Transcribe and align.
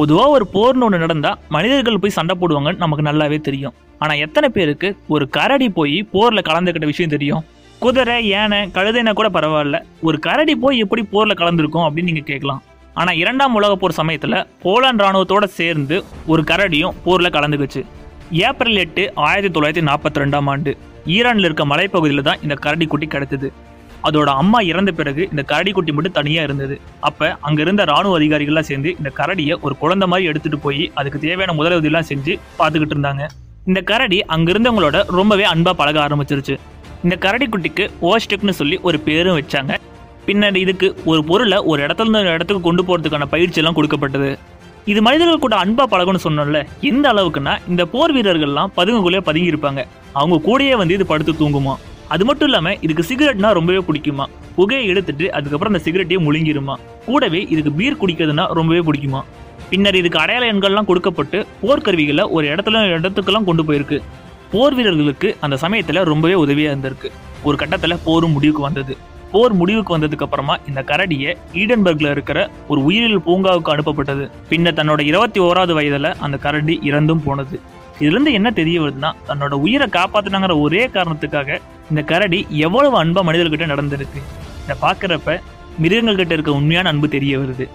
பொதுவாக 0.00 0.34
ஒரு 0.36 0.44
போர்னு 0.54 0.84
ஒன்று 0.86 0.98
நடந்தால் 1.04 1.38
மனிதர்கள் 1.54 2.02
போய் 2.02 2.18
சண்டை 2.18 2.34
போடுவாங்கன்னு 2.40 2.82
நமக்கு 2.82 3.04
நல்லாவே 3.08 3.38
தெரியும். 3.48 3.74
ஆனால் 4.02 4.20
எத்தனை 4.24 4.48
பேருக்கு 4.56 4.88
ஒரு 5.14 5.24
கரடி 5.36 5.66
போய் 5.78 5.98
போரில் 6.12 6.48
கலந்துக்கிட்ட 6.48 6.86
விஷயம் 6.90 7.14
தெரியும்? 7.14 7.42
குதிரை 7.82 8.16
யானை 8.28 8.60
கழுதைனா 8.76 9.12
கூட 9.18 9.28
பரவாயில்ல. 9.36 9.76
ஒரு 10.06 10.16
கரடி 10.26 10.54
போய் 10.64 10.82
எப்படி 10.84 11.02
போரில் 11.12 11.40
கலந்துருக்கும் 11.40 11.86
அப்படின்னு 11.86 12.10
நீங்கள் 12.10 12.28
கேட்கலாம். 12.30 12.62
ஆனால் 13.00 13.18
இரண்டாம் 13.22 13.56
உலக 13.58 13.74
போர் 13.82 13.98
சமயத்தில் 14.00 14.38
போலாண்ட் 14.64 15.02
ராணுவத்தோட 15.04 15.44
சேர்ந்து 15.58 15.96
ஒரு 16.32 16.44
கரடியும் 16.50 16.96
போரில் 17.06 17.34
கலந்துக்குச்சு. 17.36 17.82
ஏப்ரல் 18.46 18.80
எட்டு 18.84 19.04
ஆயிரத்தி 19.28 19.52
தொள்ளாயிரத்தி 19.56 19.84
நாற்பத்தி 19.90 20.22
ரெண்டாம் 20.22 20.48
ஆண்டு 20.52 20.72
ஈரானில் 21.16 21.48
இருக்க 21.48 21.64
மலைப்பகுதியில் 21.72 22.28
தான் 22.28 22.42
இந்த 22.46 22.56
கரடி 22.64 22.86
குட்டி 22.92 23.06
கிடைத்தது 23.14 23.50
அதோட 24.06 24.28
அம்மா 24.40 24.58
இறந்த 24.70 24.90
பிறகு 24.98 25.22
இந்த 25.30 25.42
கரடி 25.50 25.72
குட்டி 25.76 25.92
மட்டும் 25.96 26.16
தனியா 26.18 26.42
இருந்தது. 26.46 26.76
அப்ப 27.08 27.30
அங்க 27.48 27.60
இருந்த 27.64 27.84
ராணுவ 27.92 28.18
அதிகாரிகள்லாம் 28.20 28.68
சேர்ந்து 28.70 28.90
இந்த 28.98 29.10
கரடியை 29.20 29.56
ஒரு 29.66 29.76
குழந்தை 29.82 30.08
மாதிரி 30.12 30.28
எடுத்துட்டு 30.30 30.58
போய் 30.66 30.84
அதுக்கு 31.00 31.18
தேவையான 31.26 31.54
முதலுதவிலாம் 31.58 32.08
செஞ்சு 32.10 32.34
பார்த்துக்கிட்டு 32.58 32.96
இருந்தாங்க. 32.96 33.24
இந்த 33.70 33.80
கரடி 33.90 34.18
அங்க 34.34 34.48
இருந்தவங்களோட 34.52 34.98
ரொம்பவே 35.18 35.44
அன்பா 35.52 35.74
பழக 35.80 35.98
ஆரம்பிச்சிருச்சு. 36.06 36.54
இந்த 37.04 37.16
கரடி 37.24 37.46
குட்டிக்கு 37.52 37.84
ஓஸ்டெக்னு 38.10 38.54
சொல்லி 38.60 38.78
ஒரு 38.88 39.00
பேரும் 39.08 39.38
வச்சாங்க. 39.40 39.74
பின்னர் 40.26 40.56
இதுக்கு 40.62 40.88
ஒரு 41.10 41.20
பொருளை 41.28 41.58
ஒரு 41.70 41.80
இடத்துல 41.84 42.06
இருந்து 42.06 42.22
ஒரு 42.24 42.38
இடத்துக்கு 42.38 42.66
கொண்டு 42.68 42.82
போறதுக்கான 42.88 43.28
பயிற்சி 43.34 43.60
எல்லாம் 43.60 43.76
கொடுக்கப்பட்டது. 43.78 44.30
இது 44.90 45.00
மனிதர்கள் 45.06 45.44
கூட 45.44 45.54
அன்பா 45.62 45.84
பழகும்னு 45.92 46.24
சொன்னோம்ல 46.24 46.60
எந்த 46.90 47.06
அளவுக்குன்னா 47.12 47.54
இந்த 47.70 47.82
போர் 47.94 48.14
வீரர்கள்லாம் 48.16 48.72
பதுங்குக்குள்ளே 48.76 49.20
பதுங்கி 49.28 49.52
இருப்பாங்க 49.52 49.80
அவங்க 50.18 50.36
கூடயே 50.48 50.74
வந்து 50.82 50.96
இது 50.98 51.06
படுத்து 51.12 51.32
தூங்குமா. 51.40 51.74
அது 52.14 52.24
மட்டும் 52.24 52.48
இல்லாமல் 52.48 52.78
இதுக்கு 52.80 53.02
சிகரெட்னா 53.10 53.48
ரொம்பவே 53.52 53.78
பிடிக்குமா? 53.78 54.24
புகையை 54.54 54.86
எடுத்துட்டு 54.86 55.32
அதுக்கப்புறம் 55.32 55.74
அந்த 55.74 55.82
சிகரெட்டையே 55.86 56.18
முழுங்கிருமா? 56.26 56.74
கூடவே 57.06 57.40
இதுக்கு 57.42 57.72
பீர் 57.72 58.00
குடிக்கிறதுனா 58.00 58.44
ரொம்பவே 58.58 58.80
பிடிக்குமா? 58.80 59.20
பின்னர் 59.70 59.94
இதுக்கு 59.94 60.18
அடையாள 60.18 60.52
எண்கள்லாம் 60.52 60.84
கொடுக்கப்பட்டு 60.84 61.46
போர்க்கருவிகளை 61.62 62.24
ஒரு 62.28 62.46
இடத்துல 62.54 62.82
இடத்துக்கெல்லாம் 62.96 63.44
கொண்டு 63.44 63.62
போயிருக்கு. 63.62 63.98
போர் 64.52 64.74
வீரர்களுக்கு 64.74 65.36
அந்த 65.40 65.56
சமயத்தில் 65.56 66.08
ரொம்பவே 66.12 66.34
உதவியாக 66.34 66.76
இருந்திருக்கு. 66.76 67.10
ஒரு 67.42 67.56
கட்டத்தில் 67.56 68.02
போரும் 68.04 68.32
முடிவுக்கு 68.32 68.62
வந்தது. 68.62 68.96
போர் 69.32 69.52
முடிவுக்கு 69.52 69.98
வந்ததுக்கு 69.98 70.26
அப்புறமா 70.26 70.58
இந்த 70.68 70.82
கரடியை 70.86 71.32
ஈடன்பர்க்ல 71.54 72.10
இருக்கிற 72.10 72.50
ஒரு 72.68 72.84
உயிரியல் 72.84 73.26
பூங்காவுக்கு 73.26 73.74
அனுப்பப்பட்டது. 73.74 74.30
பின்னர் 74.48 74.74
தன்னோட 74.74 75.00
இருபத்தி 75.00 75.40
ஓராவது 75.40 75.74
வயதுல 75.78 76.14
அந்த 76.18 76.36
கரடி 76.36 76.80
இறந்தும் 76.82 77.22
போனது. 77.24 77.60
இதுல 77.98 78.14
இருந்து 78.14 78.32
என்ன 78.32 78.50
தெரிய 78.50 78.80
வருதுன்னா 78.80 79.12
தன்னோட 79.28 79.52
உயிரை 79.66 79.86
காப்பாத்தினாங்கிற 79.92 80.60
ஒரே 80.60 80.86
காரணத்துக்காக 80.86 81.60
இந்த 81.90 82.02
கரடி 82.02 82.46
எவ்வளவு 82.48 83.04
அன்பா 83.04 83.22
மனிதர்கிட்ட 83.28 83.66
நடந்திருக்கு. 83.72 84.20
இதை 84.64 84.76
பார்க்குறப்ப 84.82 85.40
மிருகங்கள்கிட்ட 85.82 86.32
இருக்க 86.32 86.52
உண்மையான 86.52 86.88
அன்பு 86.88 87.08
தெரிய 87.08 87.38
வருது. 87.38 87.66